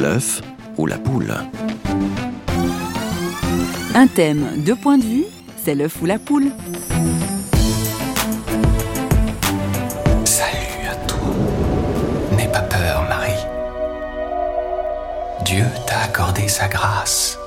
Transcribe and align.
L'œuf 0.00 0.40
ou 0.78 0.86
la 0.86 0.96
poule 0.96 1.34
Un 3.94 4.06
thème, 4.06 4.46
deux 4.56 4.74
points 4.74 4.96
de 4.96 5.02
vue, 5.04 5.24
c'est 5.62 5.74
l'œuf 5.74 6.00
ou 6.00 6.06
la 6.06 6.18
poule. 6.18 6.52
Salut 10.24 10.88
à 10.90 10.94
toi. 11.06 11.18
N'aie 12.34 12.48
pas 12.48 12.62
peur, 12.62 13.04
Marie. 13.10 13.44
Dieu 15.44 15.64
t'a 15.86 15.98
accordé 16.04 16.48
sa 16.48 16.66
grâce. 16.68 17.38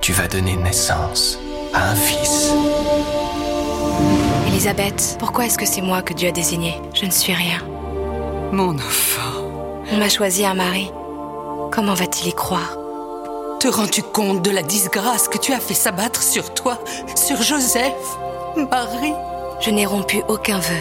Tu 0.00 0.12
vas 0.14 0.28
donner 0.28 0.56
naissance 0.56 1.38
à 1.74 1.90
un 1.90 1.94
fils. 1.94 2.54
Elisabeth, 4.46 5.16
pourquoi 5.18 5.44
est-ce 5.44 5.58
que 5.58 5.66
c'est 5.66 5.82
moi 5.82 6.00
que 6.00 6.14
Dieu 6.14 6.30
a 6.30 6.32
désigné? 6.32 6.76
Je 6.94 7.04
ne 7.04 7.10
suis 7.10 7.34
rien. 7.34 7.58
Mon 8.50 8.74
enfant, 8.76 9.82
On 9.92 9.98
m'a 9.98 10.08
choisi 10.08 10.46
un 10.46 10.54
mari. 10.54 10.90
Comment 11.76 11.92
va-t-il 11.92 12.28
y 12.28 12.32
croire 12.32 12.78
te 13.60 13.68
rends-tu 13.68 14.02
compte 14.02 14.42
de 14.42 14.50
la 14.50 14.62
disgrâce 14.62 15.28
que 15.28 15.38
tu 15.38 15.52
as 15.52 15.60
fait 15.60 15.74
s'abattre 15.74 16.22
sur 16.22 16.54
toi, 16.54 16.78
sur 17.16 17.42
Joseph, 17.42 17.94
Marie 18.56 19.14
Je 19.60 19.70
n'ai 19.70 19.86
rompu 19.86 20.22
aucun 20.28 20.58
vœu. 20.58 20.76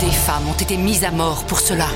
Des 0.00 0.12
femmes 0.12 0.46
ont 0.48 0.60
été 0.60 0.76
mises 0.76 1.04
à 1.04 1.10
mort 1.10 1.44
pour 1.46 1.58
cela. 1.58 1.86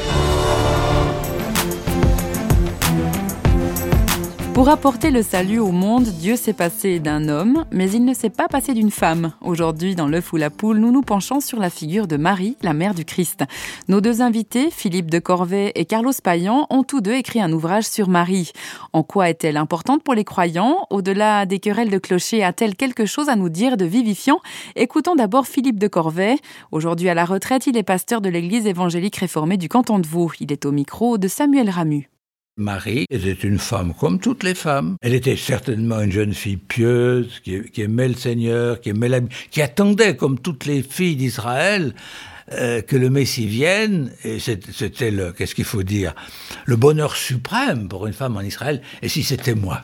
Pour 4.58 4.70
apporter 4.70 5.12
le 5.12 5.22
salut 5.22 5.60
au 5.60 5.70
monde, 5.70 6.02
Dieu 6.02 6.34
s'est 6.34 6.52
passé 6.52 6.98
d'un 6.98 7.28
homme, 7.28 7.64
mais 7.70 7.88
il 7.92 8.04
ne 8.04 8.12
s'est 8.12 8.28
pas 8.28 8.48
passé 8.48 8.74
d'une 8.74 8.90
femme. 8.90 9.32
Aujourd'hui, 9.40 9.94
dans 9.94 10.08
l'œuf 10.08 10.32
ou 10.32 10.36
la 10.36 10.50
poule, 10.50 10.78
nous 10.78 10.90
nous 10.90 11.02
penchons 11.02 11.38
sur 11.38 11.60
la 11.60 11.70
figure 11.70 12.08
de 12.08 12.16
Marie, 12.16 12.56
la 12.62 12.72
mère 12.72 12.92
du 12.92 13.04
Christ. 13.04 13.44
Nos 13.86 14.00
deux 14.00 14.20
invités, 14.20 14.72
Philippe 14.72 15.12
de 15.12 15.20
Corvée 15.20 15.70
et 15.76 15.84
Carlos 15.84 16.10
Payan, 16.24 16.66
ont 16.70 16.82
tous 16.82 17.00
deux 17.00 17.12
écrit 17.12 17.40
un 17.40 17.52
ouvrage 17.52 17.84
sur 17.84 18.08
Marie. 18.08 18.50
En 18.92 19.04
quoi 19.04 19.30
est-elle 19.30 19.58
importante 19.58 20.02
pour 20.02 20.14
les 20.14 20.24
croyants? 20.24 20.88
Au-delà 20.90 21.46
des 21.46 21.60
querelles 21.60 21.90
de 21.90 21.98
clocher, 21.98 22.42
a-t-elle 22.42 22.74
quelque 22.74 23.06
chose 23.06 23.28
à 23.28 23.36
nous 23.36 23.50
dire 23.50 23.76
de 23.76 23.84
vivifiant? 23.84 24.40
Écoutons 24.74 25.14
d'abord 25.14 25.46
Philippe 25.46 25.78
de 25.78 25.86
Corvée. 25.86 26.34
Aujourd'hui 26.72 27.08
à 27.08 27.14
la 27.14 27.26
retraite, 27.26 27.68
il 27.68 27.76
est 27.76 27.84
pasteur 27.84 28.20
de 28.20 28.28
l'église 28.28 28.66
évangélique 28.66 29.18
réformée 29.18 29.56
du 29.56 29.68
canton 29.68 30.00
de 30.00 30.06
Vaud. 30.08 30.32
Il 30.40 30.50
est 30.50 30.66
au 30.66 30.72
micro 30.72 31.16
de 31.16 31.28
Samuel 31.28 31.70
Ramu. 31.70 32.10
Marie 32.58 33.06
était 33.08 33.32
une 33.32 33.58
femme 33.58 33.94
comme 33.94 34.18
toutes 34.18 34.42
les 34.42 34.54
femmes. 34.54 34.96
Elle 35.00 35.14
était 35.14 35.36
certainement 35.36 36.00
une 36.00 36.10
jeune 36.10 36.34
fille 36.34 36.56
pieuse, 36.56 37.40
qui, 37.44 37.62
aimait 37.80 38.08
le 38.08 38.14
Seigneur, 38.14 38.80
qui 38.80 38.90
aimait 38.90 39.08
la, 39.08 39.20
qui 39.50 39.62
attendait, 39.62 40.16
comme 40.16 40.40
toutes 40.40 40.66
les 40.66 40.82
filles 40.82 41.14
d'Israël, 41.14 41.94
euh, 42.52 42.82
que 42.82 42.96
le 42.96 43.10
Messie 43.10 43.46
vienne. 43.46 44.10
Et 44.24 44.40
c'était 44.40 45.12
le, 45.12 45.32
qu'est-ce 45.32 45.54
qu'il 45.54 45.64
faut 45.64 45.84
dire, 45.84 46.14
le 46.66 46.74
bonheur 46.74 47.14
suprême 47.14 47.88
pour 47.88 48.08
une 48.08 48.12
femme 48.12 48.36
en 48.36 48.40
Israël. 48.40 48.82
Et 49.02 49.08
si 49.08 49.22
c'était 49.22 49.54
moi 49.54 49.82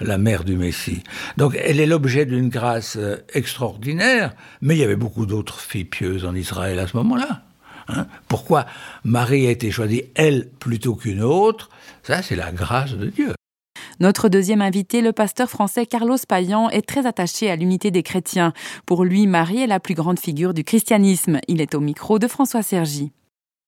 la 0.00 0.18
mère 0.18 0.44
du 0.44 0.56
Messie. 0.56 1.02
Donc 1.36 1.58
elle 1.60 1.80
est 1.80 1.86
l'objet 1.86 2.24
d'une 2.24 2.48
grâce 2.50 2.96
euh, 2.96 3.16
extraordinaire, 3.34 4.32
mais 4.60 4.76
il 4.76 4.78
y 4.78 4.84
avait 4.84 4.94
beaucoup 4.94 5.26
d'autres 5.26 5.60
filles 5.60 5.86
pieuses 5.86 6.24
en 6.24 6.36
Israël 6.36 6.78
à 6.78 6.86
ce 6.86 6.96
moment-là. 6.98 7.42
Hein 7.88 8.06
Pourquoi 8.28 8.66
Marie 9.02 9.46
a 9.46 9.50
été 9.50 9.70
choisie, 9.70 10.04
elle, 10.14 10.50
plutôt 10.60 10.94
qu'une 10.94 11.22
autre? 11.22 11.68
Ça, 12.02 12.22
c'est 12.22 12.36
la 12.36 12.52
grâce 12.52 12.92
de 12.92 13.06
Dieu. 13.06 13.34
Notre 14.00 14.28
deuxième 14.28 14.62
invité, 14.62 15.00
le 15.00 15.12
pasteur 15.12 15.50
français 15.50 15.84
Carlos 15.84 16.16
Payan, 16.28 16.70
est 16.70 16.86
très 16.86 17.06
attaché 17.06 17.50
à 17.50 17.56
l'unité 17.56 17.90
des 17.90 18.02
chrétiens. 18.02 18.52
Pour 18.86 19.04
lui, 19.04 19.26
Marie 19.26 19.62
est 19.62 19.66
la 19.66 19.80
plus 19.80 19.94
grande 19.94 20.20
figure 20.20 20.54
du 20.54 20.62
christianisme. 20.62 21.40
Il 21.48 21.60
est 21.60 21.74
au 21.74 21.80
micro 21.80 22.18
de 22.18 22.28
François 22.28 22.62
Sergi. 22.62 23.10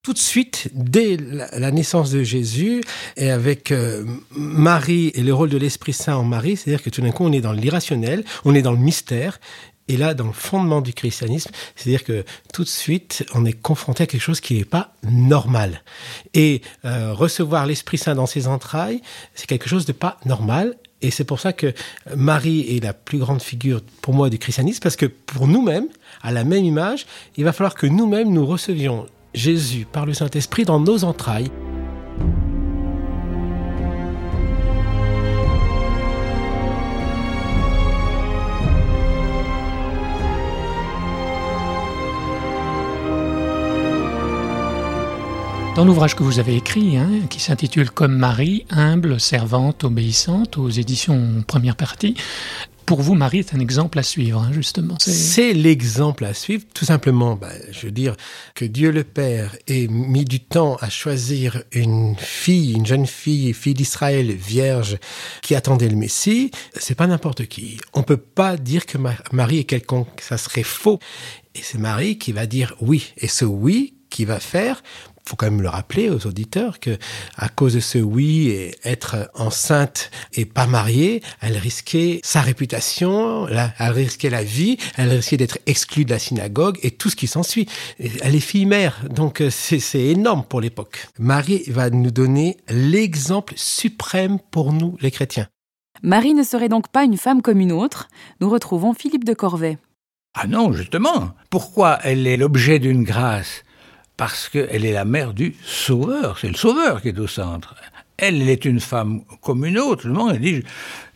Tout 0.03 0.13
de 0.13 0.17
suite, 0.17 0.69
dès 0.73 1.15
la 1.15 1.69
naissance 1.69 2.09
de 2.09 2.23
Jésus, 2.23 2.81
et 3.17 3.29
avec 3.29 3.71
euh, 3.71 4.03
Marie 4.31 5.11
et 5.13 5.21
le 5.21 5.31
rôle 5.31 5.49
de 5.49 5.59
l'Esprit 5.59 5.93
Saint 5.93 6.15
en 6.15 6.23
Marie, 6.23 6.57
c'est-à-dire 6.57 6.81
que 6.81 6.89
tout 6.89 7.01
d'un 7.01 7.11
coup, 7.11 7.23
on 7.23 7.31
est 7.31 7.41
dans 7.41 7.51
l'irrationnel, 7.51 8.23
on 8.43 8.55
est 8.55 8.63
dans 8.63 8.71
le 8.71 8.79
mystère, 8.79 9.39
et 9.91 9.97
là, 9.97 10.13
dans 10.13 10.27
le 10.27 10.31
fondement 10.31 10.79
du 10.79 10.93
christianisme, 10.93 11.51
c'est-à-dire 11.75 12.05
que 12.05 12.23
tout 12.53 12.63
de 12.63 12.69
suite, 12.69 13.25
on 13.35 13.43
est 13.43 13.51
confronté 13.51 14.03
à 14.03 14.07
quelque 14.07 14.21
chose 14.21 14.39
qui 14.39 14.57
n'est 14.57 14.63
pas 14.63 14.93
normal. 15.03 15.83
Et 16.33 16.61
euh, 16.85 17.11
recevoir 17.13 17.65
l'Esprit 17.65 17.97
Saint 17.97 18.15
dans 18.15 18.25
ses 18.25 18.47
entrailles, 18.47 19.01
c'est 19.35 19.47
quelque 19.47 19.67
chose 19.67 19.85
de 19.85 19.91
pas 19.91 20.17
normal. 20.25 20.77
Et 21.01 21.11
c'est 21.11 21.25
pour 21.25 21.41
ça 21.41 21.51
que 21.51 21.73
Marie 22.15 22.77
est 22.77 22.81
la 22.81 22.93
plus 22.93 23.17
grande 23.17 23.41
figure 23.41 23.81
pour 24.01 24.13
moi 24.13 24.29
du 24.29 24.37
christianisme, 24.37 24.79
parce 24.81 24.95
que 24.95 25.07
pour 25.07 25.45
nous-mêmes, 25.45 25.89
à 26.21 26.31
la 26.31 26.45
même 26.45 26.63
image, 26.63 27.05
il 27.35 27.43
va 27.43 27.51
falloir 27.51 27.75
que 27.75 27.87
nous-mêmes 27.87 28.31
nous 28.31 28.45
recevions 28.45 29.07
Jésus 29.33 29.85
par 29.91 30.05
le 30.05 30.13
Saint-Esprit 30.13 30.63
dans 30.63 30.79
nos 30.79 31.03
entrailles. 31.03 31.51
Dans 45.81 45.87
l'ouvrage 45.87 46.13
que 46.13 46.21
vous 46.21 46.37
avez 46.37 46.55
écrit, 46.55 46.95
hein, 46.95 47.09
qui 47.27 47.39
s'intitule 47.39 47.89
Comme 47.89 48.15
Marie, 48.15 48.67
humble, 48.69 49.19
servante, 49.19 49.83
obéissante, 49.83 50.59
aux 50.59 50.69
éditions 50.69 51.43
première 51.47 51.75
partie, 51.75 52.13
pour 52.85 53.01
vous, 53.01 53.15
Marie 53.15 53.39
est 53.39 53.55
un 53.55 53.59
exemple 53.59 53.97
à 53.97 54.03
suivre, 54.03 54.43
hein, 54.43 54.51
justement. 54.53 54.95
C'est 54.99 55.53
l'exemple 55.53 56.23
à 56.25 56.35
suivre, 56.35 56.65
tout 56.75 56.85
simplement. 56.85 57.35
Bah, 57.35 57.49
je 57.71 57.87
veux 57.87 57.91
dire 57.91 58.15
que 58.53 58.63
Dieu 58.63 58.91
le 58.91 59.03
Père 59.03 59.55
ait 59.65 59.87
mis 59.87 60.23
du 60.23 60.39
temps 60.39 60.75
à 60.81 60.89
choisir 60.91 61.63
une 61.71 62.15
fille, 62.15 62.73
une 62.73 62.85
jeune 62.85 63.07
fille, 63.07 63.51
fille 63.51 63.73
d'Israël, 63.73 64.31
vierge, 64.31 64.99
qui 65.41 65.55
attendait 65.55 65.89
le 65.89 65.95
Messie. 65.95 66.51
C'est 66.79 66.93
pas 66.93 67.07
n'importe 67.07 67.47
qui. 67.47 67.79
On 67.93 68.03
peut 68.03 68.17
pas 68.17 68.55
dire 68.55 68.85
que 68.85 68.99
Marie 69.31 69.57
est 69.57 69.63
quelconque. 69.63 70.21
Ça 70.21 70.37
serait 70.37 70.61
faux. 70.61 70.99
Et 71.55 71.61
c'est 71.63 71.79
Marie 71.79 72.19
qui 72.19 72.33
va 72.33 72.45
dire 72.45 72.75
oui. 72.81 73.13
Et 73.17 73.27
ce 73.27 73.45
oui 73.45 73.95
qui 74.11 74.25
va 74.25 74.39
faire 74.39 74.83
faut 75.25 75.35
quand 75.35 75.45
même 75.45 75.61
le 75.61 75.69
rappeler 75.69 76.09
aux 76.09 76.27
auditeurs 76.27 76.79
que 76.79 76.97
à 77.35 77.49
cause 77.49 77.75
de 77.75 77.79
ce 77.79 77.97
oui 77.97 78.49
et 78.49 78.75
être 78.83 79.29
enceinte 79.35 80.11
et 80.33 80.45
pas 80.45 80.67
mariée, 80.67 81.21
elle 81.41 81.57
risquait 81.57 82.19
sa 82.23 82.41
réputation, 82.41 83.47
elle 83.47 83.91
risquait 83.91 84.29
la 84.29 84.43
vie, 84.43 84.77
elle 84.97 85.09
risquait 85.09 85.37
d'être 85.37 85.59
exclue 85.65 86.05
de 86.05 86.11
la 86.11 86.19
synagogue 86.19 86.79
et 86.83 86.91
tout 86.91 87.09
ce 87.09 87.15
qui 87.15 87.27
s'ensuit. 87.27 87.67
Elle 87.99 88.35
est 88.35 88.39
fille 88.39 88.65
mère, 88.65 89.01
donc 89.09 89.43
c'est 89.49 89.99
énorme 89.99 90.43
pour 90.43 90.61
l'époque. 90.61 91.07
Marie 91.19 91.63
va 91.67 91.89
nous 91.89 92.11
donner 92.11 92.57
l'exemple 92.69 93.53
suprême 93.55 94.39
pour 94.51 94.73
nous 94.73 94.97
les 95.01 95.11
chrétiens. 95.11 95.47
Marie 96.03 96.33
ne 96.33 96.43
serait 96.43 96.69
donc 96.69 96.87
pas 96.87 97.03
une 97.03 97.17
femme 97.17 97.41
comme 97.41 97.59
une 97.59 97.71
autre. 97.71 98.07
Nous 98.39 98.49
retrouvons 98.49 98.93
Philippe 98.93 99.23
de 99.23 99.33
Corvée. 99.33 99.77
Ah 100.33 100.47
non, 100.47 100.71
justement. 100.71 101.31
Pourquoi 101.49 101.99
elle 102.03 102.25
est 102.25 102.37
l'objet 102.37 102.79
d'une 102.79 103.03
grâce 103.03 103.63
parce 104.21 104.49
qu'elle 104.49 104.85
est 104.85 104.93
la 104.93 105.03
mère 105.03 105.33
du 105.33 105.55
Sauveur. 105.65 106.37
C'est 106.37 106.47
le 106.47 106.53
Sauveur 106.53 107.01
qui 107.01 107.07
est 107.07 107.17
au 107.17 107.25
centre. 107.25 107.73
Elle, 108.17 108.47
est 108.47 108.65
une 108.65 108.79
femme 108.79 109.23
comme 109.41 109.65
une 109.65 109.79
autre. 109.79 110.07
Le 110.07 110.13
monde 110.13 110.37
dit 110.37 110.61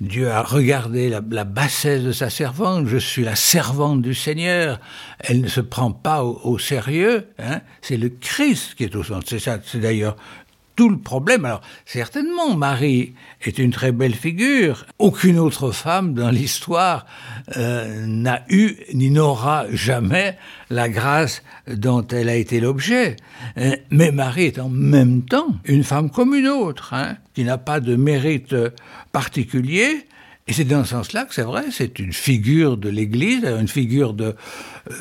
Dieu 0.02 0.32
a 0.32 0.42
regardé 0.42 1.10
la, 1.10 1.22
bassesse 1.22 2.02
de 2.02 2.12
sa 2.12 2.32
servante. 2.32 2.88
Je 2.88 2.98
suis 2.98 3.24
la 3.24 3.36
servante 3.36 4.02
du 4.02 4.16
Seigneur. 4.16 4.80
Elle 5.20 5.42
ne 5.42 5.48
se 5.48 5.62
prend 5.62 5.92
pas 5.92 6.24
au, 6.24 6.42
au 6.44 6.58
sérieux. 6.58 7.28
Hein. 7.38 7.62
C'est 7.84 7.98
le 7.98 8.10
Christ 8.10 8.74
qui 8.74 8.86
est 8.86 8.96
au 8.96 9.04
centre. 9.04 9.28
C'est 9.28 9.38
ça. 9.38 9.60
C'est 9.64 9.82
d'ailleurs 9.82 10.16
tout 10.76 10.90
le 10.90 10.98
problème. 10.98 11.46
Alors, 11.46 11.62
certainement, 11.86 12.56
Marie 12.56 13.14
est 13.42 13.58
une 13.60 13.72
très 13.72 13.92
belle 13.92 14.14
figure. 14.14 14.86
Aucune 15.00 15.40
autre 15.40 15.72
femme 15.72 16.14
dans 16.14 16.30
l'histoire 16.30 17.06
euh, 17.58 18.06
n'a 18.06 18.44
eu 18.50 18.76
ni 18.94 19.10
n'aura 19.10 19.66
jamais 19.72 20.38
la 20.70 20.90
grâce 20.90 21.44
dont 21.68 22.06
elle 22.08 22.30
a 22.30 22.36
été 22.36 22.60
l'objet. 22.60 23.16
Euh, 23.58 23.76
mais 23.90 24.12
Marie 24.12 24.46
est 24.46 24.60
en 24.60 24.70
même 24.70 25.24
temps 25.24 25.56
une 25.64 25.84
femme 25.84 26.10
comme 26.10 26.36
une 26.36 26.48
autre, 26.48 26.94
hein, 26.94 27.18
qui 27.34 27.44
n'a 27.44 27.58
pas 27.58 27.80
de 27.80 27.96
mérite 27.96 28.56
particulier. 29.12 30.06
Et 30.48 30.54
c'est 30.54 30.64
dans 30.64 30.84
ce 30.84 30.92
sens-là 30.92 31.26
que 31.26 31.34
c'est 31.34 31.42
vrai, 31.42 31.64
c'est 31.72 31.98
une 31.98 32.14
figure 32.14 32.78
de 32.78 32.88
l'Église, 32.88 33.44
une 33.46 33.68
figure 33.68 34.14
de, 34.14 34.36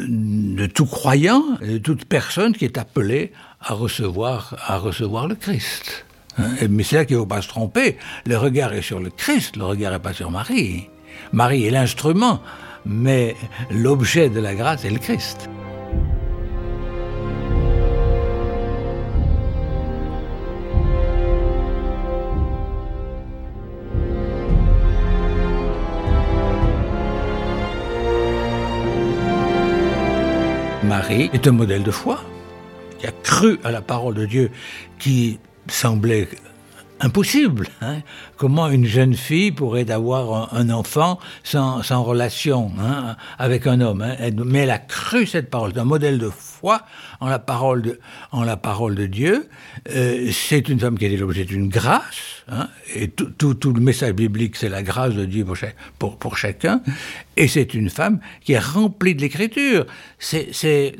de 0.00 0.64
tout 0.64 0.86
croyant, 0.86 1.44
de 1.60 1.76
toute 1.76 2.06
personne 2.06 2.54
qui 2.54 2.64
est 2.64 2.78
appelée 2.78 3.30
à 3.60 3.74
recevoir, 3.74 4.56
à 4.66 4.78
recevoir 4.78 5.28
le 5.28 5.34
Christ. 5.34 6.06
Hein 6.38 6.48
mais 6.70 6.82
c'est 6.82 6.96
là 6.96 7.04
qu'il 7.04 7.16
ne 7.16 7.20
faut 7.20 7.26
pas 7.26 7.42
se 7.42 7.48
tromper. 7.48 7.98
Le 8.24 8.38
regard 8.38 8.72
est 8.72 8.80
sur 8.80 9.00
le 9.00 9.10
Christ, 9.10 9.56
le 9.56 9.64
regard 9.64 9.92
n'est 9.92 9.98
pas 9.98 10.14
sur 10.14 10.30
Marie. 10.30 10.88
Marie 11.32 11.66
est 11.66 11.70
l'instrument, 11.70 12.40
mais 12.86 13.36
l'objet 13.70 14.30
de 14.30 14.40
la 14.40 14.54
grâce 14.54 14.86
est 14.86 14.90
le 14.90 14.98
Christ. 14.98 15.50
Marie 30.96 31.28
est 31.32 31.48
un 31.48 31.50
modèle 31.50 31.82
de 31.82 31.90
foi, 31.90 32.22
qui 33.00 33.08
a 33.08 33.10
cru 33.10 33.58
à 33.64 33.72
la 33.72 33.82
parole 33.82 34.14
de 34.14 34.26
Dieu 34.26 34.52
qui 35.00 35.40
semblait 35.66 36.28
impossible. 37.04 37.68
Hein. 37.82 37.98
Comment 38.36 38.68
une 38.68 38.86
jeune 38.86 39.14
fille 39.14 39.52
pourrait 39.52 39.90
avoir 39.90 40.54
un, 40.54 40.70
enfant 40.70 41.20
sans, 41.42 41.82
relation 42.02 42.72
hein, 42.80 43.16
avec 43.38 43.66
un 43.66 43.80
homme 43.80 44.02
hein. 44.02 44.16
Mais 44.44 44.60
elle 44.60 44.70
a 44.70 44.78
cru 44.78 45.26
cette 45.26 45.50
parole, 45.50 45.72
c'est 45.74 45.80
un 45.80 45.84
modèle 45.84 46.18
de 46.18 46.30
foi 46.30 46.82
en 47.20 47.28
la 47.28 47.38
parole 47.38 47.82
de, 47.82 49.06
Dieu. 49.06 49.48
Euh, 49.90 50.30
c'est 50.32 50.68
une 50.68 50.80
femme 50.80 50.98
qui 50.98 51.04
a 51.04 51.08
été 51.08 51.16
l'objet 51.16 51.44
d'une 51.44 51.68
grâce, 51.68 52.42
hein, 52.48 52.68
et 52.94 53.08
tout, 53.08 53.72
le 53.72 53.80
message 53.80 54.12
biblique, 54.12 54.56
c'est 54.56 54.70
la 54.70 54.82
grâce 54.82 55.14
de 55.14 55.26
Dieu 55.26 55.44
pour 55.98 56.38
chacun. 56.38 56.80
Et 57.36 57.48
c'est 57.48 57.74
une 57.74 57.90
femme 57.90 58.20
qui 58.42 58.52
est 58.52 58.58
remplie 58.58 59.14
de 59.14 59.20
l'écriture. 59.20 59.86
C'est 60.18 60.94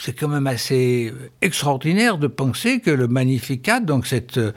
c'est 0.00 0.12
quand 0.12 0.28
même 0.28 0.46
assez 0.46 1.12
extraordinaire 1.40 2.18
de 2.18 2.26
penser 2.26 2.80
que 2.80 2.90
le 2.90 3.08
Magnificat, 3.08 3.80
donc 3.80 4.06
cette, 4.06 4.38
euh, 4.38 4.52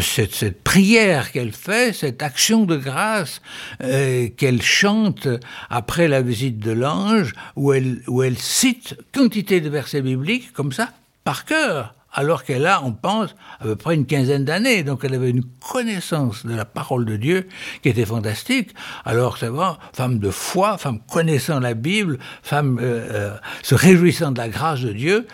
cette, 0.00 0.34
cette, 0.34 0.62
prière 0.62 1.32
qu'elle 1.32 1.52
fait, 1.52 1.92
cette 1.92 2.22
action 2.22 2.64
de 2.64 2.76
grâce 2.76 3.40
euh, 3.82 4.28
qu'elle 4.36 4.62
chante 4.62 5.28
après 5.70 6.08
la 6.08 6.22
visite 6.22 6.58
de 6.58 6.72
l'ange, 6.72 7.32
où 7.56 7.72
elle, 7.72 8.02
où 8.08 8.22
elle 8.22 8.38
cite 8.38 8.96
quantité 9.14 9.60
de 9.60 9.68
versets 9.68 10.02
bibliques 10.02 10.52
comme 10.52 10.72
ça, 10.72 10.90
par 11.24 11.44
cœur 11.44 11.95
alors 12.16 12.44
qu'elle 12.44 12.66
a, 12.66 12.82
on 12.82 12.92
pense, 12.92 13.36
à 13.60 13.64
peu 13.64 13.76
près 13.76 13.94
une 13.94 14.06
quinzaine 14.06 14.44
d'années. 14.44 14.82
Donc 14.82 15.04
elle 15.04 15.14
avait 15.14 15.30
une 15.30 15.44
connaissance 15.44 16.44
de 16.46 16.54
la 16.54 16.64
parole 16.64 17.04
de 17.04 17.16
Dieu 17.16 17.46
qui 17.82 17.90
était 17.90 18.06
fantastique. 18.06 18.70
Alors 19.04 19.36
c'est 19.36 19.48
vrai, 19.48 19.72
femme 19.92 20.18
de 20.18 20.30
foi, 20.30 20.78
femme 20.78 20.98
connaissant 21.12 21.60
la 21.60 21.74
Bible, 21.74 22.18
femme 22.42 22.78
euh, 22.80 23.06
euh, 23.12 23.36
se 23.62 23.74
réjouissant 23.74 24.32
de 24.32 24.38
la 24.38 24.48
grâce 24.48 24.80
de 24.80 24.92
Dieu, 24.92 25.26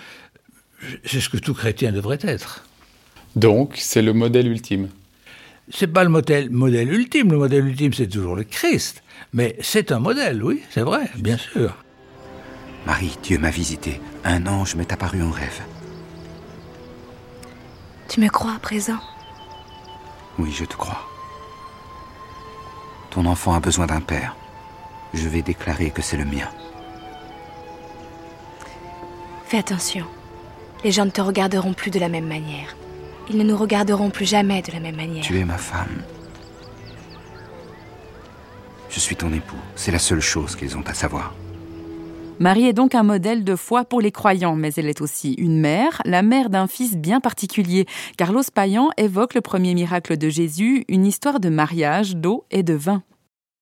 c'est 1.04 1.20
ce 1.20 1.28
que 1.28 1.36
tout 1.36 1.54
chrétien 1.54 1.92
devrait 1.92 2.18
être. 2.22 2.64
Donc 3.36 3.74
c'est 3.76 4.02
le 4.02 4.12
modèle 4.12 4.48
ultime. 4.48 4.88
C'est 5.70 5.86
pas 5.86 6.02
le 6.02 6.10
modèle, 6.10 6.50
modèle 6.50 6.92
ultime. 6.92 7.30
Le 7.30 7.38
modèle 7.38 7.64
ultime, 7.64 7.94
c'est 7.94 8.08
toujours 8.08 8.34
le 8.34 8.42
Christ. 8.42 9.04
Mais 9.32 9.56
c'est 9.60 9.92
un 9.92 10.00
modèle, 10.00 10.42
oui, 10.42 10.60
c'est 10.70 10.82
vrai, 10.82 11.08
bien 11.16 11.38
sûr. 11.38 11.76
Marie, 12.84 13.16
Dieu 13.22 13.38
m'a 13.38 13.50
visité. 13.50 14.00
Un 14.24 14.46
ange 14.48 14.74
m'est 14.74 14.92
apparu 14.92 15.22
en 15.22 15.30
rêve. 15.30 15.62
Tu 18.12 18.20
me 18.20 18.28
crois 18.28 18.52
à 18.52 18.58
présent? 18.58 18.98
Oui, 20.38 20.52
je 20.52 20.66
te 20.66 20.76
crois. 20.76 21.08
Ton 23.08 23.24
enfant 23.24 23.54
a 23.54 23.60
besoin 23.60 23.86
d'un 23.86 24.02
père. 24.02 24.36
Je 25.14 25.26
vais 25.30 25.40
déclarer 25.40 25.90
que 25.90 26.02
c'est 26.02 26.18
le 26.18 26.26
mien. 26.26 26.46
Fais 29.46 29.56
attention. 29.56 30.04
Les 30.84 30.92
gens 30.92 31.06
ne 31.06 31.10
te 31.10 31.22
regarderont 31.22 31.72
plus 31.72 31.90
de 31.90 31.98
la 31.98 32.10
même 32.10 32.26
manière. 32.26 32.76
Ils 33.30 33.38
ne 33.38 33.44
nous 33.44 33.56
regarderont 33.56 34.10
plus 34.10 34.26
jamais 34.26 34.60
de 34.60 34.72
la 34.72 34.80
même 34.80 34.96
manière. 34.96 35.24
Tu 35.24 35.38
es 35.38 35.46
ma 35.46 35.56
femme. 35.56 36.02
Je 38.90 39.00
suis 39.00 39.16
ton 39.16 39.32
époux. 39.32 39.56
C'est 39.74 39.90
la 39.90 39.98
seule 39.98 40.20
chose 40.20 40.54
qu'ils 40.54 40.76
ont 40.76 40.86
à 40.86 40.92
savoir. 40.92 41.32
Marie 42.42 42.66
est 42.66 42.72
donc 42.72 42.96
un 42.96 43.04
modèle 43.04 43.44
de 43.44 43.54
foi 43.54 43.84
pour 43.84 44.00
les 44.00 44.10
croyants, 44.10 44.56
mais 44.56 44.72
elle 44.76 44.88
est 44.88 45.00
aussi 45.00 45.34
une 45.34 45.60
mère, 45.60 46.02
la 46.04 46.22
mère 46.22 46.50
d'un 46.50 46.66
fils 46.66 46.96
bien 46.96 47.20
particulier. 47.20 47.86
Carlos 48.16 48.42
Payan 48.52 48.90
évoque 48.96 49.34
le 49.34 49.40
premier 49.40 49.74
miracle 49.74 50.16
de 50.16 50.28
Jésus, 50.28 50.84
une 50.88 51.06
histoire 51.06 51.38
de 51.38 51.48
mariage, 51.48 52.16
d'eau 52.16 52.44
et 52.50 52.64
de 52.64 52.74
vin. 52.74 53.04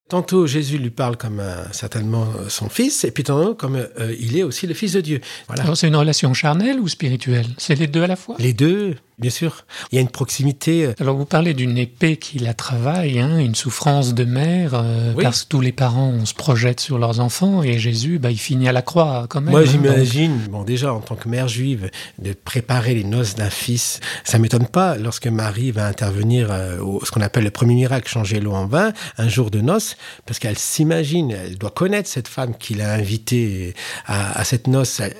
Tantôt 0.08 0.46
Jésus 0.46 0.78
lui 0.78 0.88
parle 0.88 1.18
comme 1.18 1.42
certainement 1.72 2.26
son 2.48 2.70
fils, 2.70 3.04
et 3.04 3.10
puis 3.10 3.22
tantôt 3.22 3.54
comme 3.54 3.76
euh, 3.76 4.16
il 4.18 4.38
est 4.38 4.42
aussi 4.44 4.66
le 4.66 4.72
fils 4.72 4.94
de 4.94 5.02
Dieu. 5.02 5.20
Voilà. 5.46 5.64
Alors 5.64 5.76
c'est 5.76 5.88
une 5.88 5.96
relation 5.96 6.32
charnelle 6.32 6.80
ou 6.80 6.88
spirituelle? 6.88 7.48
C'est 7.58 7.74
les 7.74 7.86
deux 7.86 8.02
à 8.02 8.06
la 8.06 8.16
fois? 8.16 8.36
Les 8.38 8.54
deux. 8.54 8.96
Bien 9.20 9.30
sûr, 9.30 9.66
il 9.92 9.96
y 9.96 9.98
a 9.98 10.00
une 10.00 10.08
proximité. 10.08 10.86
Euh, 10.86 10.94
Alors 10.98 11.16
vous 11.16 11.26
parlez 11.26 11.52
d'une 11.52 11.76
épée 11.76 12.16
qui 12.16 12.38
la 12.38 12.54
travaille, 12.54 13.20
hein, 13.20 13.38
une 13.38 13.54
souffrance 13.54 14.14
de 14.14 14.24
mère, 14.24 14.72
euh, 14.74 15.12
parce 15.20 15.42
que 15.42 15.48
tous 15.48 15.60
les 15.60 15.72
parents 15.72 16.08
on 16.08 16.24
se 16.24 16.32
projette 16.32 16.80
sur 16.80 16.98
leurs 16.98 17.20
enfants 17.20 17.62
et 17.62 17.78
Jésus, 17.78 18.18
bah, 18.18 18.30
il 18.30 18.38
finit 18.38 18.66
à 18.66 18.72
la 18.72 18.80
croix 18.80 19.26
quand 19.28 19.42
même. 19.42 19.50
Moi 19.50 19.60
hein, 19.60 19.64
j'imagine, 19.66 20.38
bon 20.50 20.64
déjà 20.64 20.94
en 20.94 21.00
tant 21.00 21.16
que 21.16 21.28
mère 21.28 21.48
juive, 21.48 21.90
de 22.18 22.32
préparer 22.32 22.94
les 22.94 23.04
noces 23.04 23.34
d'un 23.34 23.50
fils, 23.50 24.00
ça 24.24 24.38
m'étonne 24.38 24.66
pas 24.66 24.96
lorsque 24.96 25.26
Marie 25.26 25.70
va 25.70 25.86
intervenir 25.86 26.48
euh, 26.50 26.78
au 26.78 27.04
ce 27.04 27.10
qu'on 27.10 27.20
appelle 27.20 27.44
le 27.44 27.50
premier 27.50 27.74
miracle, 27.74 28.08
changer 28.08 28.40
l'eau 28.40 28.52
en 28.52 28.66
vin, 28.66 28.92
un 29.18 29.28
jour 29.28 29.50
de 29.50 29.60
noces, 29.60 29.96
parce 30.24 30.38
qu'elle 30.38 30.58
s'imagine, 30.58 31.30
elle 31.30 31.58
doit 31.58 31.70
connaître 31.70 32.08
cette 32.08 32.28
femme 32.28 32.54
qui 32.58 32.74
l'a 32.74 32.94
invitée 32.94 33.74
à, 34.06 34.38
à 34.38 34.44
cette 34.44 34.66
noce 34.66 35.00
elle 35.00 35.14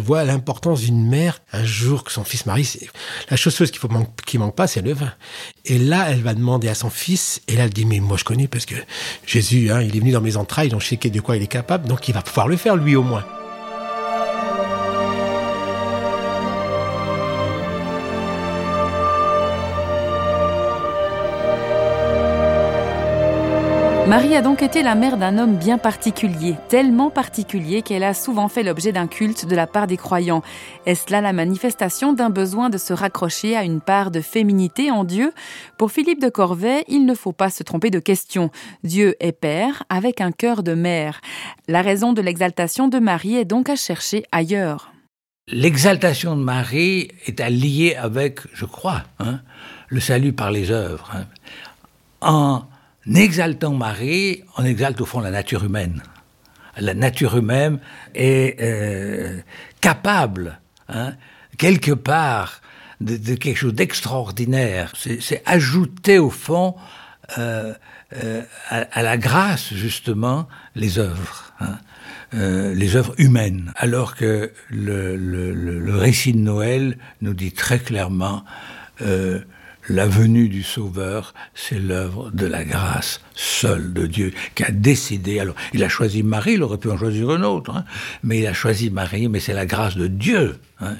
voit 0.00 0.24
l'importance 0.24 0.80
d'une 0.80 1.06
mère 1.06 1.40
un 1.52 1.64
jour 1.64 2.04
que 2.04 2.12
son 2.12 2.24
fils 2.24 2.46
marie. 2.46 2.78
La 3.30 3.36
chose 3.36 3.56
qu'il 3.56 3.78
faut 3.78 3.88
qui 4.24 4.38
manque 4.38 4.56
pas, 4.56 4.66
c'est 4.66 4.80
le 4.80 4.94
vin. 4.94 5.12
Et 5.64 5.78
là, 5.78 6.06
elle 6.10 6.22
va 6.22 6.34
demander 6.34 6.68
à 6.68 6.74
son 6.74 6.90
fils, 6.90 7.42
et 7.48 7.56
là, 7.56 7.64
elle 7.64 7.72
dit, 7.72 7.84
mais 7.84 8.00
moi, 8.00 8.16
je 8.16 8.24
connais 8.24 8.48
parce 8.48 8.66
que 8.66 8.76
Jésus, 9.26 9.70
hein, 9.70 9.82
il 9.82 9.94
est 9.96 10.00
venu 10.00 10.12
dans 10.12 10.20
mes 10.20 10.36
entrailles, 10.36 10.70
donc 10.70 10.80
je 10.80 10.88
sais 10.88 10.96
de 10.96 11.20
quoi 11.20 11.36
il 11.36 11.42
est 11.42 11.46
capable, 11.46 11.86
donc 11.86 12.08
il 12.08 12.14
va 12.14 12.22
pouvoir 12.22 12.48
le 12.48 12.56
faire 12.56 12.76
lui 12.76 12.96
au 12.96 13.02
moins. 13.02 13.24
Marie 24.14 24.36
a 24.36 24.42
donc 24.42 24.62
été 24.62 24.84
la 24.84 24.94
mère 24.94 25.16
d'un 25.16 25.38
homme 25.38 25.56
bien 25.56 25.76
particulier, 25.76 26.54
tellement 26.68 27.10
particulier 27.10 27.82
qu'elle 27.82 28.04
a 28.04 28.14
souvent 28.14 28.46
fait 28.46 28.62
l'objet 28.62 28.92
d'un 28.92 29.08
culte 29.08 29.44
de 29.44 29.56
la 29.56 29.66
part 29.66 29.88
des 29.88 29.96
croyants. 29.96 30.42
Est-ce 30.86 31.10
là 31.10 31.20
la 31.20 31.32
manifestation 31.32 32.12
d'un 32.12 32.30
besoin 32.30 32.70
de 32.70 32.78
se 32.78 32.92
raccrocher 32.92 33.56
à 33.56 33.64
une 33.64 33.80
part 33.80 34.12
de 34.12 34.20
féminité 34.20 34.92
en 34.92 35.02
Dieu? 35.02 35.32
Pour 35.78 35.90
Philippe 35.90 36.22
de 36.22 36.28
Corvey, 36.28 36.84
il 36.86 37.06
ne 37.06 37.14
faut 37.16 37.32
pas 37.32 37.50
se 37.50 37.64
tromper 37.64 37.90
de 37.90 37.98
question. 37.98 38.52
Dieu 38.84 39.16
est 39.18 39.32
père 39.32 39.82
avec 39.88 40.20
un 40.20 40.30
cœur 40.30 40.62
de 40.62 40.74
mère. 40.74 41.20
La 41.66 41.82
raison 41.82 42.12
de 42.12 42.22
l'exaltation 42.22 42.86
de 42.86 43.00
Marie 43.00 43.34
est 43.34 43.44
donc 43.44 43.68
à 43.68 43.74
chercher 43.74 44.22
ailleurs. 44.30 44.92
L'exaltation 45.48 46.36
de 46.36 46.42
Marie 46.42 47.08
est 47.26 47.40
à 47.40 47.50
lier 47.50 47.96
avec, 47.96 48.42
je 48.52 48.64
crois, 48.64 49.02
hein, 49.18 49.40
le 49.88 49.98
salut 49.98 50.32
par 50.32 50.52
les 50.52 50.70
œuvres. 50.70 51.10
Hein. 51.12 51.24
En 52.20 52.62
exaltant 53.12 53.74
Marie, 53.74 54.44
on 54.56 54.64
exalte 54.64 55.00
au 55.00 55.06
fond 55.06 55.20
la 55.20 55.30
nature 55.30 55.64
humaine. 55.64 56.02
La 56.78 56.94
nature 56.94 57.36
humaine 57.36 57.78
est 58.14 58.60
euh, 58.60 59.40
capable, 59.80 60.58
hein, 60.88 61.14
quelque 61.58 61.92
part, 61.92 62.60
de, 63.00 63.34
quelque 63.34 63.56
chose 63.56 63.74
d'extraordinaire. 63.74 64.92
C'est 64.96 65.42
ajouter 65.46 66.18
au 66.18 66.30
fond 66.30 66.74
euh, 67.38 67.74
euh, 68.22 68.42
à, 68.70 69.02
la 69.02 69.16
grâce, 69.16 69.72
justement, 69.72 70.48
les 70.74 70.98
œuvres. 70.98 71.52
Hein, 71.60 71.78
les 72.32 72.96
œuvres 72.96 73.14
humaines, 73.18 73.72
alors 73.76 74.16
que 74.16 74.50
le, 74.68 75.96
récit 75.96 76.32
de 76.32 76.38
Noël 76.38 76.98
nous 77.20 77.32
dit 77.32 77.52
très 77.52 77.78
clairement 77.78 78.44
la 79.88 80.06
venue 80.06 80.48
du 80.48 80.62
Sauveur, 80.62 81.34
c'est 81.54 81.78
l'œuvre 81.78 82.30
de 82.30 82.46
la 82.46 82.64
grâce 82.64 83.20
seule 83.34 83.92
de 83.92 84.06
Dieu 84.06 84.32
qui 84.54 84.64
a 84.64 84.70
décidé. 84.70 85.40
Alors, 85.40 85.54
il 85.72 85.84
a 85.84 85.88
choisi 85.88 86.22
Marie, 86.22 86.54
il 86.54 86.62
aurait 86.62 86.78
pu 86.78 86.90
en 86.90 86.96
choisir 86.96 87.34
une 87.34 87.44
autre, 87.44 87.70
hein, 87.70 87.84
mais 88.22 88.38
il 88.38 88.46
a 88.46 88.54
choisi 88.54 88.90
Marie, 88.90 89.28
mais 89.28 89.40
c'est 89.40 89.52
la 89.52 89.66
grâce 89.66 89.96
de 89.96 90.06
Dieu 90.06 90.58
hein, 90.80 90.96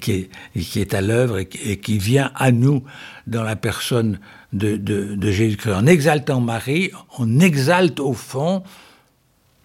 qui, 0.00 0.28
est, 0.76 0.94
à 0.94 1.00
l'œuvre 1.00 1.38
et, 1.38 1.46
qui 1.46 1.98
vient 1.98 2.30
à 2.34 2.52
nous 2.52 2.84
dans 3.26 3.42
la 3.42 3.56
personne 3.56 4.20
de, 4.52 4.76
de, 4.76 5.14
de 5.14 5.30
Jésus-Christ. 5.30 5.74
En 5.74 5.86
exaltant 5.86 6.40
Marie, 6.40 6.90
on 7.18 7.40
exalte 7.40 8.00
au 8.00 8.14
fond 8.14 8.62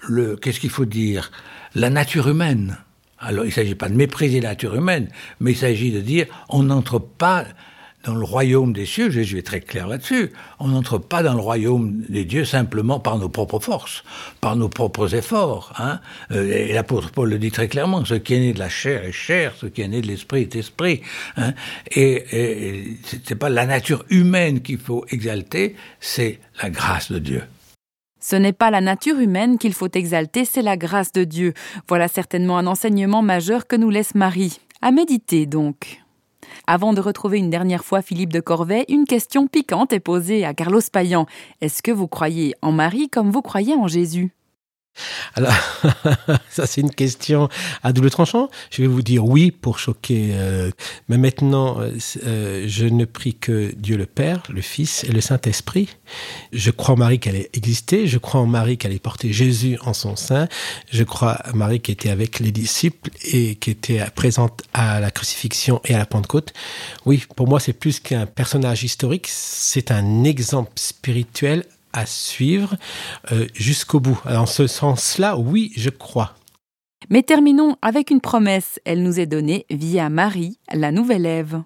le, 0.08 0.36
qu'est-ce 0.36 0.60
qu'il 0.60 0.70
faut 0.70 0.86
dire, 0.86 1.32
la 1.75 1.89
nature 1.89 2.27
humaine. 2.27 2.77
Alors, 3.20 3.46
il 3.46 3.50
ne 3.50 3.53
s'agit 3.53 3.75
pas 3.75 3.88
de 3.88 3.96
mépriser 3.96 4.42
la 4.42 4.50
nature 4.50 4.75
humaine, 4.75 5.08
mais 5.39 5.51
il 5.51 5.58
s'agit 5.58 5.92
de 5.92 6.01
dire, 6.01 6.25
on 6.50 6.63
n'entre 6.63 7.00
pas 7.00 7.46
dans 8.03 8.15
le 8.15 8.24
royaume 8.25 8.74
des 8.74 8.86
cieux, 8.86 9.10
Jésus 9.10 9.38
est 9.38 9.45
très 9.48 9.62
clair 9.62 9.88
là-dessus, 9.88 10.31
on 10.60 10.67
n'entre 10.67 10.98
pas 10.98 11.24
dans 11.24 11.33
le 11.33 11.39
royaume 11.39 12.03
des 12.10 12.25
dieux 12.25 12.43
simplement 12.45 13.00
par 13.00 13.17
nos 13.17 13.29
propres 13.29 13.60
forces, 13.60 14.03
par 14.41 14.55
nos 14.55 14.69
propres 14.69 15.15
efforts. 15.15 15.74
Hein. 15.77 16.00
Euh, 16.31 16.51
et 16.51 16.74
l'apôtre 16.74 17.12
Paul 17.12 17.29
le 17.29 17.39
dit 17.39 17.51
très 17.51 17.67
clairement, 17.67 18.03
ce 18.03 18.15
qui 18.15 18.33
est 18.33 18.39
né 18.39 18.53
de 18.53 18.60
la 18.60 18.69
chair 18.69 19.05
est 19.05 19.13
chair, 19.13 19.53
ce 19.57 19.67
qui 19.67 19.81
est 19.81 19.88
né 19.88 20.01
de 20.01 20.07
l'esprit 20.07 20.41
est 20.41 20.55
esprit. 20.55 21.01
Hein. 21.38 21.53
Et, 21.91 22.25
et 22.31 22.98
c'est 23.25 23.36
pas 23.36 23.50
la 23.50 23.65
nature 23.65 24.03
humaine 24.10 24.62
qu'il 24.62 24.79
faut 24.79 25.05
exalter, 25.10 25.75
c'est 26.00 26.39
la 26.62 26.69
grâce 26.69 27.12
de 27.12 27.19
Dieu. 27.19 27.43
Ce 28.19 28.36
n'est 28.36 28.53
pas 28.53 28.72
la 28.72 28.81
nature 28.81 29.19
humaine 29.19 29.57
qu'il 29.57 29.74
faut 29.74 29.89
exalter, 29.93 30.45
c'est 30.45 30.62
la 30.62 30.77
grâce 30.77 31.12
de 31.12 31.24
Dieu. 31.24 31.53
Voilà 31.89 32.07
certainement 32.07 32.57
un 32.57 32.67
enseignement 32.67 33.22
majeur 33.22 33.67
que 33.67 33.75
nous 33.75 33.89
laisse 33.89 34.15
Marie. 34.15 34.60
À 34.81 34.91
méditer 34.91 35.45
donc. 35.45 36.02
Avant 36.67 36.93
de 36.93 37.01
retrouver 37.01 37.38
une 37.38 37.50
dernière 37.50 37.83
fois 37.83 38.01
Philippe 38.01 38.33
de 38.33 38.39
Corvey, 38.39 38.85
une 38.89 39.05
question 39.05 39.47
piquante 39.47 39.93
est 39.93 40.00
posée 40.00 40.45
à 40.45 40.53
Carlos 40.53 40.81
Payan. 40.91 41.25
Est-ce 41.62 41.83
que 41.83 41.91
vous 41.91 42.07
croyez 42.07 42.53
en 42.62 42.71
Marie 42.71 43.09
comme 43.09 43.31
vous 43.31 43.41
croyez 43.41 43.75
en 43.75 43.88
Jésus? 43.88 44.31
Alors, 45.35 45.53
ça 46.50 46.67
c'est 46.67 46.81
une 46.81 46.91
question 46.91 47.50
à 47.81 47.93
double 47.93 48.12
tranchant. 48.12 48.50
Je 48.71 48.81
vais 48.81 48.88
vous 48.88 49.01
dire 49.01 49.25
oui 49.25 49.51
pour 49.51 49.79
choquer. 49.79 50.31
Euh, 50.33 50.71
mais 51.09 51.17
maintenant, 51.17 51.79
euh, 51.79 51.91
euh, 52.25 52.65
je 52.67 52.85
ne 52.85 53.05
prie 53.05 53.33
que 53.33 53.73
Dieu 53.75 53.97
le 53.97 54.05
Père, 54.05 54.43
le 54.50 54.62
Fils 54.62 55.03
et 55.03 55.12
le 55.12 55.21
Saint-Esprit. 55.21 55.89
Je 56.51 56.71
crois 56.71 56.95
en 56.95 56.97
Marie 56.97 57.19
qu'elle 57.19 57.35
ait 57.35 57.50
existé. 57.53 58.07
Je 58.07 58.17
crois 58.17 58.41
en 58.41 58.45
Marie 58.45 58.77
qu'elle 58.77 58.93
ait 58.93 59.00
porté 59.00 59.33
Jésus 59.33 59.77
en 59.83 59.93
son 59.93 60.15
sein. 60.15 60.47
Je 60.91 61.03
crois 61.03 61.39
en 61.51 61.57
Marie 61.57 61.79
qui 61.79 61.91
était 61.91 62.09
avec 62.09 62.39
les 62.39 62.51
disciples 62.51 63.09
et 63.23 63.55
qui 63.55 63.71
était 63.71 64.05
présente 64.15 64.62
à 64.73 65.00
la 65.00 65.09
crucifixion 65.09 65.81
et 65.85 65.95
à 65.95 65.97
la 65.97 66.05
Pentecôte. 66.05 66.53
Oui, 67.05 67.23
pour 67.35 67.47
moi, 67.47 67.59
c'est 67.59 67.73
plus 67.73 68.00
qu'un 68.00 68.27
personnage 68.27 68.83
historique. 68.83 69.27
C'est 69.29 69.91
un 69.91 70.23
exemple 70.23 70.71
spirituel 70.75 71.65
à 71.93 72.05
suivre 72.05 72.75
euh, 73.31 73.47
jusqu'au 73.53 74.00
bout. 74.00 74.19
En 74.25 74.45
ce 74.45 74.67
sens-là, 74.67 75.38
oui, 75.38 75.71
je 75.77 75.89
crois. 75.89 76.35
Mais 77.09 77.23
terminons 77.23 77.77
avec 77.81 78.09
une 78.09 78.21
promesse. 78.21 78.79
Elle 78.85 79.03
nous 79.03 79.19
est 79.19 79.25
donnée 79.25 79.65
via 79.69 80.09
Marie, 80.09 80.59
la 80.73 80.91
nouvelle 80.91 81.25
Ève. 81.25 81.62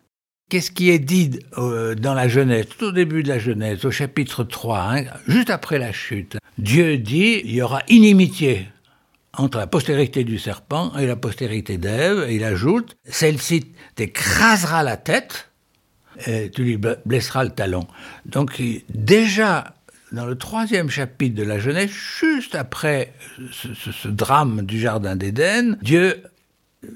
Qu'est-ce 0.49 0.71
qui 0.71 0.89
est 0.89 0.99
dit 0.99 1.39
euh, 1.57 1.93
dans 1.93 2.13
la 2.13 2.29
Genèse, 2.29 2.67
tout 2.69 2.85
au 2.85 2.91
début 2.93 3.21
de 3.21 3.27
la 3.27 3.37
Genèse, 3.37 3.83
au 3.83 3.91
chapitre 3.91 4.45
3, 4.45 4.79
hein, 4.79 5.03
juste 5.27 5.49
après 5.49 5.77
la 5.77 5.91
chute? 5.91 6.37
Dieu 6.57 6.97
dit 6.97 7.41
il 7.43 7.51
y 7.51 7.61
aura 7.61 7.81
inimitié 7.89 8.67
entre 9.33 9.57
la 9.57 9.67
postérité 9.67 10.23
du 10.23 10.39
serpent 10.39 10.95
et 10.97 11.05
la 11.05 11.17
postérité 11.17 11.77
d'Ève, 11.77 12.25
et 12.29 12.35
il 12.35 12.43
ajoute 12.43 12.95
celle-ci 13.03 13.65
t'écrasera 13.95 14.83
la 14.83 14.97
tête 14.97 15.51
et 16.25 16.49
tu 16.49 16.63
lui 16.63 16.79
blesseras 17.05 17.43
le 17.43 17.51
talon. 17.51 17.85
Donc 18.25 18.61
déjà 18.89 19.75
dans 20.11 20.25
le 20.25 20.35
troisième 20.35 20.89
chapitre 20.89 21.35
de 21.35 21.43
la 21.43 21.59
Genèse, 21.59 21.89
juste 21.89 22.55
après 22.55 23.13
ce, 23.51 24.07
drame 24.07 24.65
du 24.65 24.79
Jardin 24.79 25.15
d'Éden, 25.15 25.77
Dieu 25.81 26.23
euh, 26.85 26.87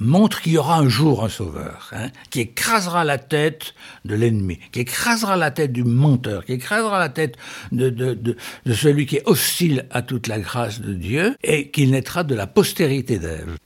montre 0.00 0.40
qu'il 0.40 0.52
y 0.52 0.58
aura 0.58 0.78
un 0.78 0.88
jour 0.88 1.24
un 1.24 1.28
sauveur, 1.28 1.90
hein, 1.92 2.08
qui 2.30 2.40
écrasera 2.40 3.04
la 3.04 3.18
tête 3.18 3.74
de 4.04 4.14
l'ennemi, 4.14 4.58
qui 4.72 4.80
écrasera 4.80 5.36
la 5.36 5.50
tête 5.50 5.72
du 5.72 5.84
menteur, 5.84 6.44
qui 6.44 6.54
écrasera 6.54 6.98
la 6.98 7.08
tête 7.08 7.36
de, 7.70 8.36
celui 8.72 9.06
qui 9.06 9.16
est 9.16 9.28
hostile 9.28 9.86
à 9.90 10.02
toute 10.02 10.26
la 10.26 10.40
grâce 10.40 10.80
de 10.80 10.92
Dieu, 10.92 11.36
et 11.42 11.70
qu'il 11.70 11.90
naîtra 11.90 12.24
de 12.24 12.34
la 12.34 12.46
postérité 12.46 13.18
d'Ève. 13.18 13.56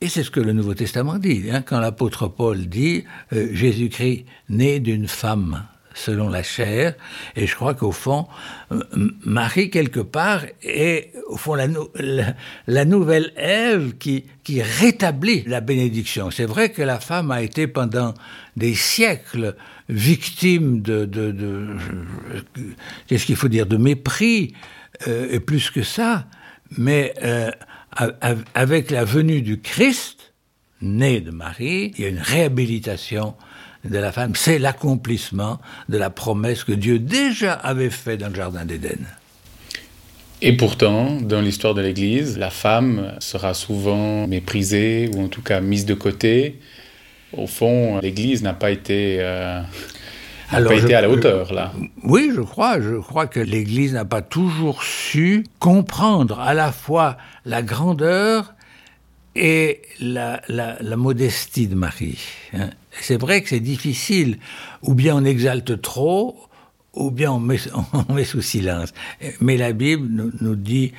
Et 0.00 0.08
c'est 0.08 0.24
ce 0.24 0.30
que 0.30 0.40
le 0.40 0.52
Nouveau 0.52 0.74
Testament 0.74 1.18
dit, 1.18 1.44
hein, 1.50 1.62
quand 1.62 1.78
l'apôtre 1.78 2.26
Paul 2.26 2.66
dit 2.66 3.04
euh, 3.32 3.48
Jésus-Christ 3.54 4.26
né 4.48 4.80
d'une 4.80 5.08
femme 5.08 5.64
selon 5.94 6.28
la 6.28 6.42
chair. 6.42 6.94
Et 7.36 7.46
je 7.46 7.54
crois 7.54 7.74
qu'au 7.74 7.92
fond, 7.92 8.26
Marie, 9.24 9.70
quelque 9.70 10.00
part, 10.00 10.42
est 10.62 11.12
au 11.28 11.36
fond 11.36 11.54
la, 11.54 12.84
nouvelle 12.84 13.32
Ève 13.36 13.96
qui, 13.96 14.24
rétablit 14.48 15.44
la 15.46 15.60
bénédiction. 15.60 16.30
C'est 16.30 16.44
vrai 16.44 16.70
que 16.70 16.82
la 16.82 17.00
femme 17.00 17.30
a 17.30 17.40
été 17.40 17.66
pendant 17.66 18.12
des 18.56 18.74
siècles 18.74 19.56
victime 19.88 20.82
de, 20.82 21.04
de 21.04 21.76
qu'est-ce 23.06 23.26
qu'il 23.26 23.36
faut 23.36 23.48
dire, 23.48 23.66
de 23.66 23.76
mépris, 23.76 24.54
euh, 25.08 25.28
et 25.30 25.40
plus 25.40 25.70
que 25.70 25.82
ça. 25.82 26.26
Mais 26.76 27.14
euh, 27.22 27.50
avec 28.54 28.90
la 28.90 29.04
venue 29.04 29.42
du 29.42 29.60
Christ, 29.60 30.34
né 30.80 31.20
de 31.20 31.30
Marie, 31.30 31.92
il 31.96 32.04
y 32.04 32.06
a 32.06 32.08
une 32.08 32.18
réhabilitation 32.18 33.34
de 33.84 33.98
la 33.98 34.12
femme, 34.12 34.32
c'est 34.34 34.58
l'accomplissement 34.58 35.60
de 35.88 35.98
la 35.98 36.10
promesse 36.10 36.64
que 36.64 36.72
Dieu 36.72 36.98
déjà 36.98 37.52
avait 37.52 37.90
faite 37.90 38.20
dans 38.20 38.28
le 38.28 38.34
Jardin 38.34 38.64
d'Éden. 38.64 38.98
Et 40.42 40.56
pourtant, 40.56 41.20
dans 41.20 41.40
l'histoire 41.40 41.74
de 41.74 41.80
l'Église, 41.80 42.38
la 42.38 42.50
femme 42.50 43.14
sera 43.18 43.54
souvent 43.54 44.26
méprisée 44.26 45.08
ou 45.14 45.22
en 45.22 45.28
tout 45.28 45.42
cas 45.42 45.60
mise 45.60 45.86
de 45.86 45.94
côté. 45.94 46.60
Au 47.32 47.46
fond, 47.46 47.98
l'Église 48.00 48.42
n'a 48.42 48.52
pas 48.52 48.70
été, 48.70 49.16
euh, 49.20 49.62
pas 50.50 50.74
été 50.74 50.94
à 50.94 51.00
la 51.00 51.08
hauteur 51.08 51.52
là. 51.52 51.72
Oui, 52.02 52.30
je 52.34 52.42
crois. 52.42 52.80
Je 52.80 52.96
crois 52.96 53.26
que 53.26 53.40
l'Église 53.40 53.94
n'a 53.94 54.04
pas 54.04 54.22
toujours 54.22 54.82
su 54.82 55.44
comprendre 55.60 56.38
à 56.40 56.52
la 56.52 56.72
fois 56.72 57.16
la 57.46 57.62
grandeur 57.62 58.54
et 59.36 59.82
la, 60.00 60.40
modestie 60.96 61.66
de 61.66 61.74
Marie. 61.74 62.20
Hein. 62.52 62.70
C'est 63.00 63.20
vrai 63.20 63.42
que 63.42 63.48
c'est 63.48 63.60
difficile. 63.60 64.38
Ou 64.82 64.94
bien 64.94 65.16
on 65.16 65.24
exalte 65.24 65.80
trop, 65.80 66.36
ou 66.94 67.10
bien 67.10 67.32
on 67.32 67.40
met, 67.40 67.58
sous 68.24 68.42
silence. 68.42 68.92
Mais 69.40 69.56
la 69.56 69.72
Bible 69.72 70.08
nous, 70.40 70.56
dit 70.56 70.92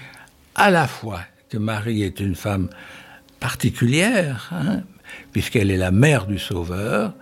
à 0.56 0.70
la 0.70 0.88
fois 0.88 1.22
que 1.50 1.58
Marie 1.58 2.04
est 2.04 2.20
une 2.20 2.36
femme 2.36 2.70
particulière, 3.40 4.50
hein, 4.52 4.82
puisqu'elle 5.32 5.72
est 5.72 5.78
la 5.78 5.92
mère 5.92 6.26
du 6.26 6.40
Sauveur, 6.40 7.14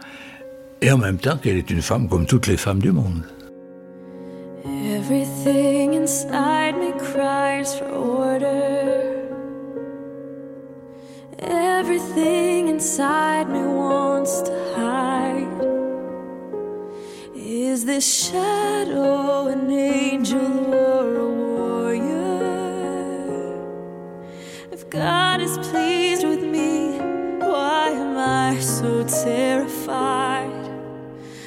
et 0.82 0.92
en 0.92 0.98
même 0.98 1.18
temps 1.18 1.38
qu'elle 1.38 1.58
est 1.58 1.70
une 1.70 1.82
femme 1.82 2.08
comme 2.10 2.26
toutes 2.26 2.48
les 2.48 2.58
femmes 2.58 2.80
du 2.80 2.92
monde. 2.92 3.24
Everything 4.66 5.96
inside 5.96 6.76
me 6.76 6.92
cries 6.98 7.78
for 7.78 7.88
order. 7.94 8.63
Everything 11.94 12.70
inside 12.70 13.48
me 13.50 13.62
wants 13.62 14.42
to 14.42 14.52
hide. 14.76 15.62
Is 17.36 17.86
this 17.86 18.04
shadow 18.04 19.46
an 19.46 19.70
angel 19.70 20.74
or 20.74 21.16
a 21.16 21.30
warrior? 21.52 22.42
If 24.72 24.90
God 24.90 25.40
is 25.40 25.56
pleased 25.70 26.24
with 26.26 26.44
me, 26.44 26.98
why 27.38 27.90
am 27.90 28.18
I 28.18 28.60
so 28.60 29.04
terrified? 29.04 30.72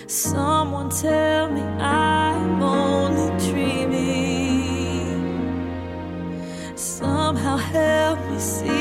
Someone 0.07 0.91
tell 0.91 1.51
me 1.51 1.63
I'm 1.63 2.63
only 2.63 3.37
dreaming. 3.51 5.17
Somehow 6.77 7.57
help 7.57 8.21
me 8.31 8.39
see 8.39 8.76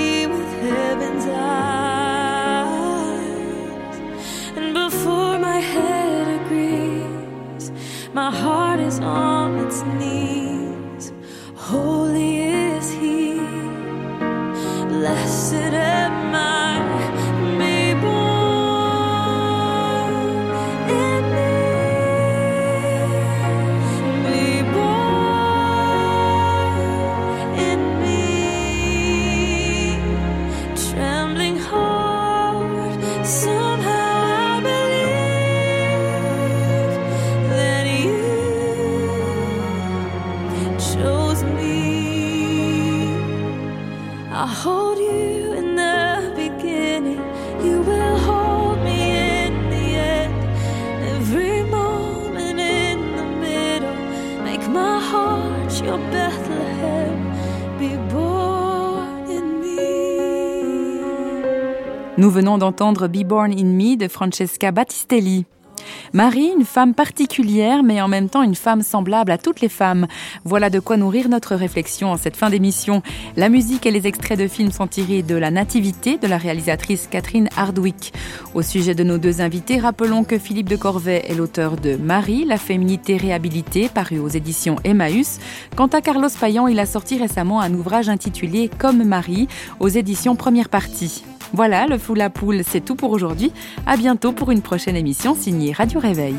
Nous 62.18 62.30
venons 62.30 62.58
d'entendre 62.58 63.10
Be 63.10 63.26
Born 63.26 63.52
in 63.52 63.66
Me 63.66 63.98
de 63.98 64.08
Francesca 64.08 64.72
Battistelli. 64.72 65.46
Marie, 66.14 66.50
une 66.58 66.64
femme 66.64 66.94
particulière, 66.94 67.84
mais 67.84 68.02
en 68.02 68.08
même 68.08 68.30
temps 68.30 68.42
une 68.42 68.56
femme 68.56 68.84
semblable 68.84 69.32
à 69.32 69.38
toutes 69.38 69.60
les 69.60 69.68
femmes. 69.68 70.08
Voilà 70.46 70.70
de 70.70 70.80
quoi 70.80 70.96
nourrir 70.96 71.28
notre 71.28 71.56
réflexion 71.56 72.14
en 72.14 72.18
cette 72.18 72.38
fin 72.38 72.50
d'émission. 72.50 73.02
La 73.36 73.50
musique 73.50 73.86
et 73.86 73.92
les 73.92 74.08
extraits 74.08 74.40
de 74.40 74.48
films 74.48 74.72
sont 74.72 74.88
tirés 74.88 75.24
de 75.24 75.36
La 75.36 75.52
Nativité 75.52 76.18
de 76.18 76.28
la 76.28 76.38
réalisatrice 76.38 77.08
Catherine 77.12 77.50
Hardwick. 77.58 78.14
Au 78.54 78.62
sujet 78.62 78.96
de 78.96 79.04
nos 79.04 79.18
deux 79.18 79.42
invités, 79.42 79.78
rappelons 79.78 80.24
que 80.24 80.40
Philippe 80.40 80.70
de 80.70 80.78
Corvey 80.78 81.26
est 81.28 81.36
l'auteur 81.36 81.76
de 81.76 81.98
Marie, 81.98 82.46
la 82.46 82.58
féminité 82.58 83.18
réhabilitée, 83.18 83.90
paru 83.90 84.20
aux 84.20 84.30
éditions 84.30 84.78
Emmaüs. 84.86 85.40
Quant 85.76 85.88
à 85.88 86.00
Carlos 86.00 86.30
Payan, 86.40 86.70
il 86.70 86.80
a 86.80 86.86
sorti 86.86 87.18
récemment 87.18 87.60
un 87.60 87.74
ouvrage 87.74 88.08
intitulé 88.08 88.72
Comme 88.78 89.04
Marie, 89.04 89.50
aux 89.82 89.90
éditions 89.90 90.38
Première 90.38 90.70
Partie. 90.70 91.26
Voilà, 91.56 91.88
le 91.88 91.98
fou 91.98 92.16
la 92.16 92.30
poule, 92.30 92.64
c'est 92.68 92.84
tout 92.84 92.96
pour 92.96 93.12
aujourd'hui. 93.12 93.54
À 93.88 93.96
bientôt 93.96 94.34
pour 94.34 94.52
une 94.52 94.62
prochaine 94.62 94.98
émission 94.98 95.36
signée 95.36 95.72
Radio 95.72 96.02
Réveil. 96.02 96.36